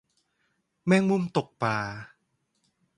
[0.85, 1.77] แมงมุมตกปลา